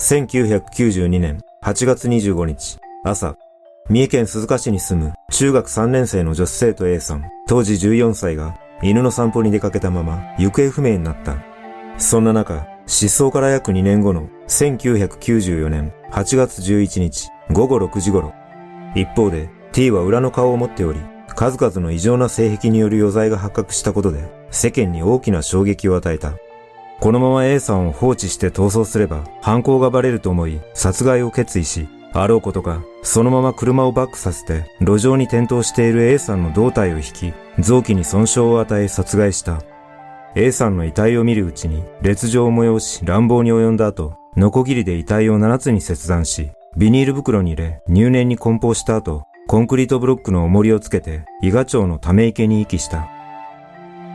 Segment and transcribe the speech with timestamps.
[0.00, 3.36] 1992年8月25日朝、
[3.90, 11.36] 三重県鈴鹿市に住む中学3年生の女子生徒 A さん、当時14歳が犬の散歩に出かけたまま行方不明になった。
[11.98, 18.32] そんな中、失踪から約2年後の1994年8月11日午後6時頃、
[18.94, 26.32] 一方で T は裏の顔を持っており、数々の異常な性癖による余罪が発覚したことで世間に大きな衝撃を与えた。
[27.00, 39.62] このまま A さんを放置して逃走すれば犯行がバレると思い殺害を決意し、あろうことか、そのまま車をバックさせて、路上に転倒している A さんの胴体を引き、臓器に損傷を与え殺害した。
[40.34, 53.08] A さんの遺体を見るうちに、劣情を催し乱暴に及んだ後、ノコギリで遺体を7つに切断し、ビニール袋に入れ、入念に梱包した後、コンクリートブロックの重りをつけて、伊賀町のため池に遺棄した。